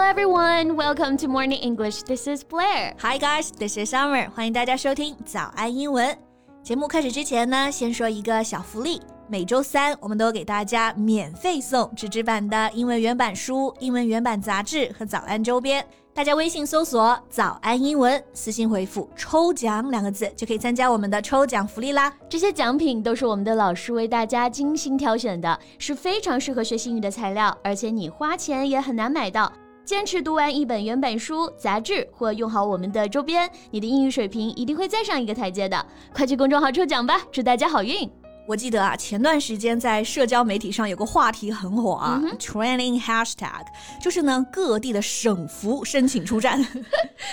[0.00, 2.04] Hello everyone, welcome to Morning English.
[2.04, 2.94] This is Blair.
[3.02, 4.30] Hi guys, this is Summer.
[4.30, 6.16] 欢迎大家收听早安英文。
[6.62, 8.98] 节目开始之前呢，先说一个小福利。
[9.28, 15.86] 每周三，我们都给大家免费送纸质版的英文原版书、英文原版杂志和早安周边。
[16.14, 22.10] 大家微信搜索“早安英文”，私信回复“抽奖”两个字，就可以参加我们的抽奖福利啦。
[22.26, 29.52] 这些奖品都是我们的老师为大家精心挑选的，是非常适合学习英语的材料，而且你花钱也很难买到。
[29.90, 35.84] 坚持读完一本原版书、杂志，或用好我们的周边，你的英语水平一定会再上一个台阶的。
[36.14, 38.08] 快去公众号抽奖吧，祝大家好运！
[38.49, 43.65] 我记得啊，前段时间在社交媒体上有个话题很火啊、嗯、，trending hashtag，
[43.99, 46.63] 就是呢各地的省服申请出战。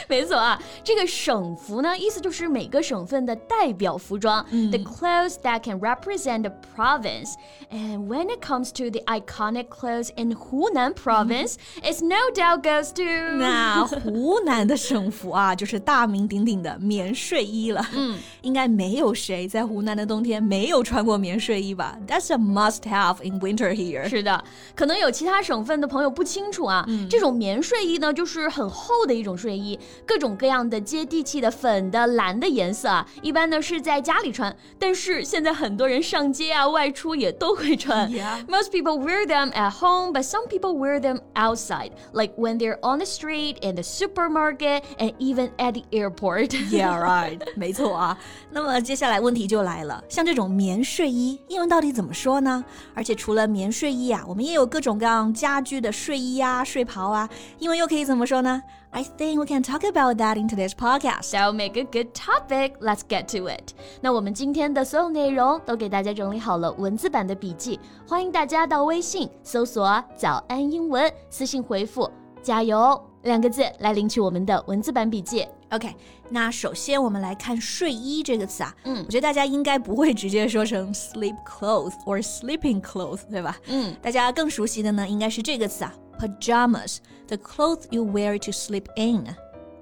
[0.09, 7.35] 没错啊，这个省服呢，意思就是每个省份的代表服装、嗯、，the clothes that can represent a province.
[7.71, 12.91] And when it comes to the iconic clothes in Hunan province, it no doubt goes
[12.95, 17.87] to 那湖南的省服啊，就是大名鼎鼎的棉睡衣了。
[17.93, 21.97] 嗯，应该没有谁在湖南的冬天没有穿 过棉睡衣吧？
[22.07, 24.09] That's a must-have in winter here。
[24.09, 24.43] 是的，
[24.75, 38.11] 可能有其他省份的朋友不清楚啊，嗯、这种棉睡衣呢，就是很厚的一种睡衣，各种各样的接地气的粉的、蓝的颜色啊，一般呢是在家里穿，但是现在很多人上街啊、外出也都会穿。
[38.11, 38.45] Yeah.
[38.49, 42.79] Most people wear them at home, but some people wear them outside, like when they're
[42.81, 46.53] on the street, in the supermarket, and even at the airport.
[46.71, 47.39] Yeah, right.
[47.57, 48.19] 没错啊。
[48.51, 52.66] 那么接下来问题就来了，像这种棉睡 睡衣，英文到底怎么说呢？
[52.96, 61.30] 而且除了棉睡衣啊，我们也有各种各样家居的睡衣啊、睡袍啊，英文又可以怎么说呢？I think we can talk about that in today's podcast.
[61.30, 62.80] Shall make a good topic.
[62.80, 63.76] Let's get to it.
[64.02, 72.10] 那我们今天的所有内容都给大家整理好了文字版的笔记，欢迎大家到微信搜索“早安英文”，私信回复
[72.42, 75.48] “加油”两个字来领取我们的文字版笔记。
[75.71, 75.95] OK，
[76.29, 83.57] 那首先我们来看“睡衣”这个词啊，嗯我觉得大家应该不会直接说成 sleep clothes or sleeping clothes，对吧？
[83.67, 89.27] 嗯，大家更熟悉的呢，应该是这个词啊，pajamas，the clothes you wear to sleep in。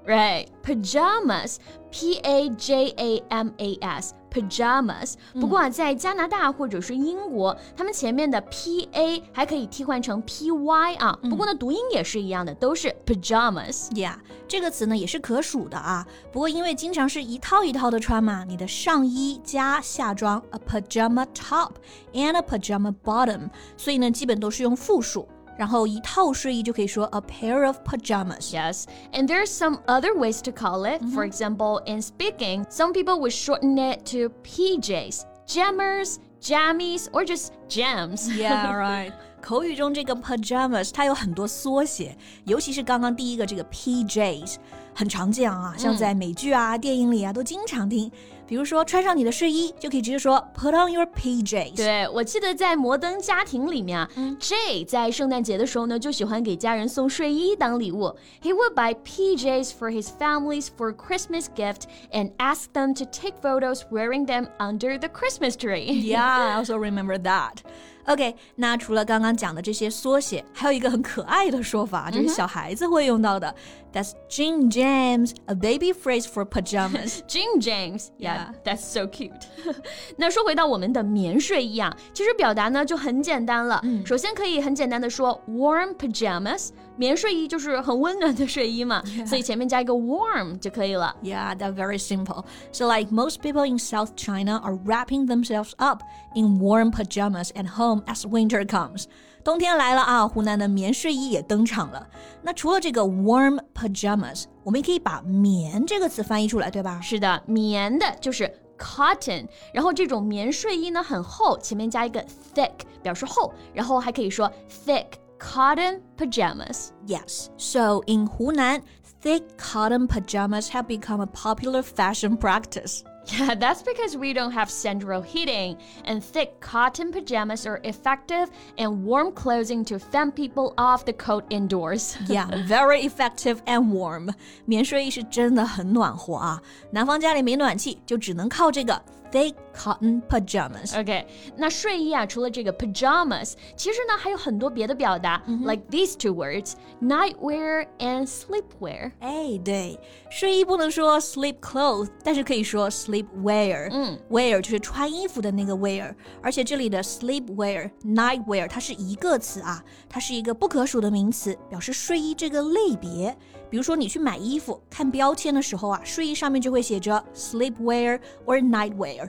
[0.03, 1.57] Right, pajamas,
[1.91, 5.14] P A J A M A S, pajamas。
[5.40, 11.18] 不过啊，在加拿大或者是英国，他们前面的 P A 还可以替换成 P Y 啊。
[11.22, 13.88] 不过呢，读音也是一样的，都是 pajamas。
[13.92, 14.16] Yeah，
[14.46, 16.06] 这个词呢也是可数的啊。
[16.32, 21.70] 不过因为经常是一套一套的穿嘛，你的上衣加下装 a pajama top
[22.12, 25.26] and a pajama bottom，所以呢基本都是用复数。
[25.57, 28.51] 然后一套睡衣就可以说 a pair of pajamas。
[28.51, 31.01] Yes, and there's some other ways to call it.
[31.13, 37.51] For example, in speaking, some people would shorten it to PJs, jammers, jammies, or just
[37.69, 38.27] jams.
[38.35, 39.13] Yeah, right.
[39.41, 42.15] 口语中这个 pajamas 它有很多缩写，
[42.45, 44.55] 尤其是刚刚第一个这个 PJs
[44.93, 48.11] 很常见啊，像在美剧啊、电影里啊都经常听。
[48.46, 51.76] 比如说穿上你的睡衣，就可以直接说 put on your PJs。
[51.76, 58.14] 对，我记得在《摩登家庭》里面啊、嗯、，Jay 在圣诞节的时候呢，就喜欢给家人送睡衣当礼物。
[58.42, 63.82] He would buy PJs for his families for Christmas gift and ask them to take photos
[63.90, 65.84] wearing them under the Christmas tree.
[65.84, 67.62] yeah, I also remember that.
[68.06, 73.54] OK，那除了刚刚讲的这些缩写，还有一个很可爱的说法，就是小孩子会用到的。
[73.92, 77.20] That's jim-jams, a baby phrase for pajamas.
[77.26, 79.32] jim-jams, yeah, that's so cute.
[80.18, 83.82] 那说回到我们的棉睡衣啊，其实表达呢就很简单了。
[84.04, 91.16] 首先可以很简单的说 warm pajamas，棉睡衣就是很温暖的睡衣嘛，所以前面加一个 warm 就可以了。
[91.22, 92.44] Yeah, that's very simple.
[92.72, 96.02] So like most people in South China are wrapping themselves up
[96.34, 99.05] in warm pajamas at home as winter comes.
[99.43, 102.07] 冬天来了啊，湖南的棉睡衣也登场了。
[102.43, 107.01] 那除了这个 warm pajamas，我们也可以把“棉”这个词翻译出来，对吧？
[107.01, 112.71] 是的，棉的就是 cotton，然后这种棉睡衣呢很厚，前面加一个 thick
[113.01, 114.51] 表示厚，然后还可以说
[114.85, 115.07] thick
[115.39, 116.89] cotton pajamas。
[117.07, 117.47] Yes.
[117.57, 118.81] So in Hunan,
[119.23, 123.01] thick cotton pajamas have become a popular fashion practice.
[123.27, 128.49] Yeah, that's because we don't have central heating, and thick cotton pajamas are effective
[128.79, 132.17] and warm clothing to fend people off the cold indoors.
[132.27, 134.33] Yeah, very effective and warm.
[134.65, 138.99] 棉睡衣是真的很暖和啊，南方家里没暖气，就只能靠这个
[139.31, 140.99] thick cotton pajamas.
[140.99, 141.25] OK，
[141.55, 149.11] 那睡衣啊，除了这个 pajamas，其实呢还有很多别的表达、嗯 l i k e these two words, nightwear and sleepwear。
[149.19, 149.97] 哎，对，
[150.29, 153.87] 睡衣不能说 sleep clothes，但是可以说 sleep wear。
[153.91, 163.37] 嗯，wear 就是穿衣服的那个 wear，而且这里的 sleep wear、night wear 它是一个词啊，它是一个不可数的名词，表示睡衣这个类别。
[163.70, 169.28] 比如说你去买衣服，看标签的时候啊，睡衣上面就会写着 sleep wear or night wear。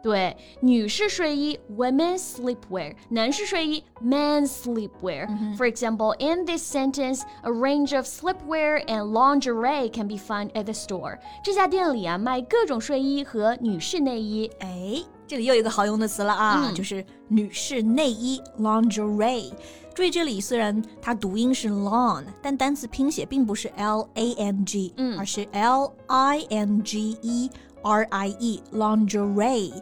[0.00, 5.26] 对，女士睡衣 women's sleepwear，男士睡衣 men's sleepwear。
[5.56, 10.72] For example, in this sentence, a range of sleepwear and lingerie can be found at the
[10.72, 11.18] store。
[11.42, 14.48] 这家店里啊，卖各种睡衣和女士内衣。
[14.60, 19.52] 哎，这里又有一个好用的词了啊，嗯就是女士内衣 lingerie。
[19.98, 27.50] 注意这里虽然它读音是 long，但单词拼写并不是 l a n g，嗯而是 l i n g e
[27.82, 29.72] r i e lingerie。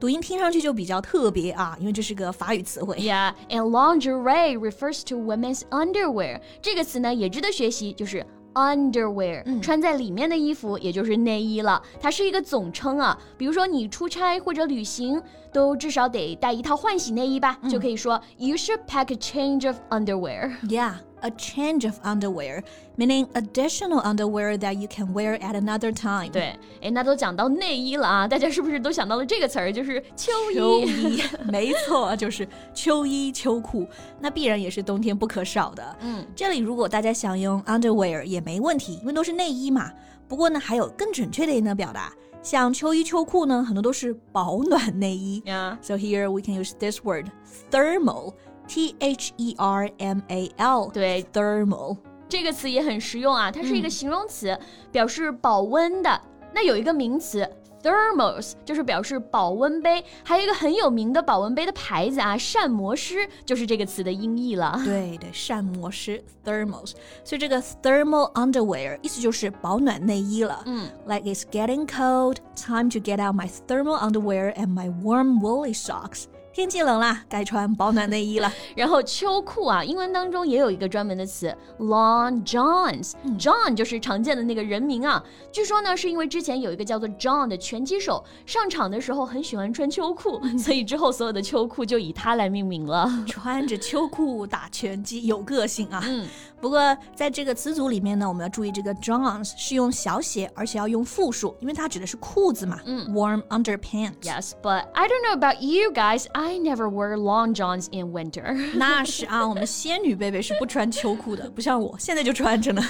[0.00, 2.96] 读音听上去就比较特别啊，因为这是个法语词汇。
[2.96, 6.40] Yeah, and lingerie refers to women's underwear。
[6.62, 8.24] 这个词呢也值得学习，就是
[8.56, 11.80] underwear，、穿在里面的衣服，也就是内衣了。
[12.00, 13.16] 它是一个总称啊。
[13.36, 15.22] 比如说你出差或者旅行，
[15.52, 20.56] 都至少得带一套换洗内衣吧，就可以说 You should pack a change of underwear。
[20.62, 22.63] Yeah, a change of underwear,
[22.97, 26.31] meaning additional underwear that you can wear at another time.
[26.31, 30.55] 对，哎，那都讲到内衣了啊，大家是不是都想到了这个词儿，就是秋衣？
[30.55, 33.87] 秋衣，没错，就是秋衣秋裤，
[34.19, 35.95] 那必然也是冬天不可少的。
[36.01, 39.91] 嗯，这里如果大家想用 underwear 也没问题，因为都是内衣嘛。
[40.27, 45.41] 不过呢，还有更准确的一个表达，像秋衣秋裤呢，很多都是保暖内衣。
[45.45, 47.27] 呀 So here we can use this word
[47.69, 48.33] thermal,
[48.67, 50.89] T H E R M A L.
[50.93, 51.97] 对 thermal.
[52.29, 54.57] 这个词也很实用啊，它是一个形容词，
[54.91, 56.21] 表示保温的。
[56.53, 57.49] 那有一个名词
[57.83, 60.01] thermos，就是表示保温杯。
[60.23, 64.79] 还有一个很有名的保温杯的牌子啊，膳魔师就是这个词的音译了。
[64.85, 66.91] 对对，膳魔师 thermals，
[67.25, 70.61] 所以这个 thermal underwear 意思就是保暖内衣了。
[70.65, 76.25] 嗯，like it's getting cold, time to get out my thermal underwear and my warm woolly socks。
[76.56, 78.50] 天气冷了，该穿保暖内衣了。
[78.74, 83.12] 然后秋裤啊，英文当中也有一个专门的词 long johns。
[83.38, 85.22] John 就是常见的那个人名啊。
[85.52, 93.06] 据说呢，是因为之前有一个叫做 John 的拳击手上场的时候很喜欢穿秋裤，所以之后所有的秋裤就以他来命名了。
[93.26, 96.02] 穿着秋裤打拳击，有个性啊。
[96.08, 96.26] 嗯。
[96.58, 102.80] 不过在这个词组里面呢，我们要注意这个 johns 是用小写，而且要用复数，因为它指的是裤子嘛。
[102.86, 104.14] 嗯，warm underpants。
[104.22, 106.24] Yes, but I don't know about you guys.
[106.32, 108.55] I never wear long johns in winter.
[108.75, 112.81] 那是啊，我们仙女贝贝是不穿秋裤的，不像我现在就穿着呢。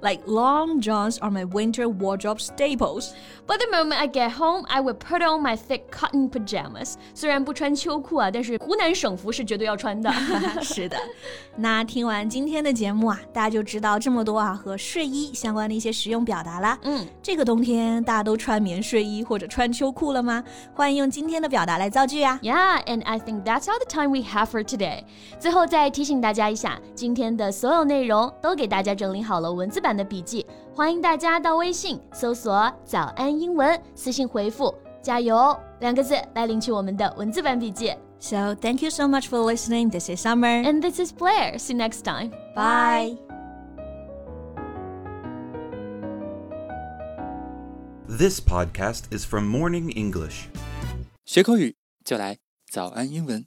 [0.00, 3.10] like long johns are my winter wardrobe staples.
[3.46, 6.94] But the moment I get home, I would put on my thick cotton pajamas.
[7.14, 10.12] 虽然不穿秋裤啊，但是湖南省服是绝对要穿的。
[10.62, 10.96] 是的，
[11.56, 16.78] 那听完今天的节目啊，大家就知道这么多啊和睡衣相关的一些实用表达啦。
[16.82, 20.42] 嗯，这个冬天大家都穿棉睡衣或者穿秋裤了吗？
[20.72, 22.38] 欢迎用今天的表达来造句啊。
[22.42, 25.04] Yeah, and I think that's all the time we have for today.
[25.38, 37.94] 最后再提醒大家一下，今天的所有内容都给大家整理好了文字版的笔记，欢迎大家到微信搜索“早安英文”，私信回复“加油”两个字来领取我们的文字版笔记。
[38.18, 39.90] So thank you so much for listening.
[39.90, 40.62] This is Summer.
[40.62, 41.58] And this is Blair.
[41.58, 42.30] See you next time.
[42.54, 43.16] Bye.
[48.06, 50.44] This podcast is from Morning English.
[51.24, 51.74] 学口语
[52.04, 52.38] 就来
[52.77, 53.43] 早安英文。